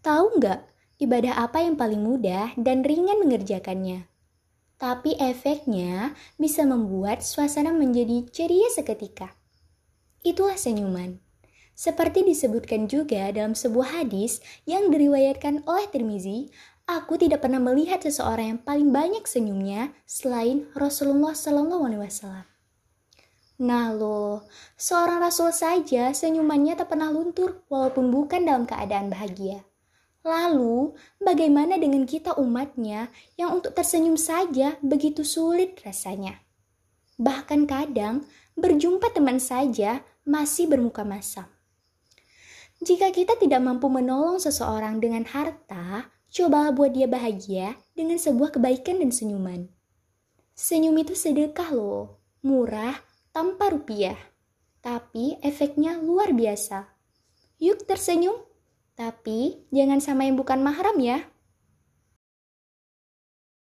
Tahu 0.00 0.40
nggak, 0.40 0.60
ibadah 0.96 1.44
apa 1.44 1.60
yang 1.60 1.76
paling 1.76 2.00
mudah 2.00 2.56
dan 2.56 2.80
ringan 2.80 3.20
mengerjakannya? 3.20 4.08
Tapi 4.80 5.12
efeknya 5.20 6.16
bisa 6.40 6.64
membuat 6.64 7.20
suasana 7.20 7.68
menjadi 7.68 8.24
ceria 8.32 8.72
seketika. 8.72 9.36
Itulah 10.24 10.56
senyuman. 10.56 11.20
Seperti 11.76 12.24
disebutkan 12.24 12.88
juga 12.88 13.28
dalam 13.28 13.52
sebuah 13.52 14.00
hadis 14.00 14.40
yang 14.64 14.88
diriwayatkan 14.88 15.68
oleh 15.68 15.84
Tirmizi, 15.92 16.48
aku 16.88 17.20
tidak 17.20 17.44
pernah 17.44 17.60
melihat 17.60 18.00
seseorang 18.00 18.56
yang 18.56 18.60
paling 18.64 18.88
banyak 18.88 19.28
senyumnya 19.28 19.92
selain 20.08 20.68
Rasulullah 20.72 21.36
Shallallahu 21.36 21.84
Alaihi 21.84 22.04
Wasallam. 22.08 22.48
Nah 23.60 23.92
loh, 23.92 24.48
seorang 24.80 25.20
rasul 25.20 25.52
saja 25.52 26.16
senyumannya 26.16 26.80
tak 26.80 26.96
pernah 26.96 27.12
luntur 27.12 27.68
walaupun 27.68 28.08
bukan 28.08 28.48
dalam 28.48 28.64
keadaan 28.64 29.12
bahagia. 29.12 29.68
Lalu, 30.20 30.92
bagaimana 31.16 31.80
dengan 31.80 32.04
kita 32.04 32.36
umatnya 32.36 33.08
yang 33.40 33.56
untuk 33.56 33.72
tersenyum 33.72 34.20
saja 34.20 34.76
begitu 34.84 35.24
sulit 35.24 35.80
rasanya? 35.80 36.44
Bahkan 37.16 37.64
kadang, 37.64 38.28
berjumpa 38.52 39.16
teman 39.16 39.40
saja 39.40 40.04
masih 40.28 40.68
bermuka 40.68 41.08
masam. 41.08 41.48
Jika 42.80 43.12
kita 43.12 43.36
tidak 43.36 43.60
mampu 43.60 43.88
menolong 43.88 44.40
seseorang 44.40 45.00
dengan 45.00 45.24
harta, 45.28 46.08
cobalah 46.32 46.72
buat 46.72 46.92
dia 46.92 47.08
bahagia 47.08 47.76
dengan 47.92 48.16
sebuah 48.16 48.56
kebaikan 48.56 49.00
dan 49.00 49.12
senyuman. 49.12 49.68
Senyum 50.56 50.96
itu 51.00 51.16
sedekah 51.16 51.72
loh, 51.72 52.20
murah, 52.44 52.96
tanpa 53.32 53.72
rupiah. 53.72 54.16
Tapi 54.80 55.40
efeknya 55.44 56.00
luar 56.00 56.32
biasa. 56.32 56.88
Yuk 57.60 57.84
tersenyum, 57.84 58.48
tapi 59.00 59.64
jangan 59.72 59.96
sama 59.96 60.28
yang 60.28 60.36
bukan 60.36 60.60
mahram 60.60 61.00
ya. 61.00 61.24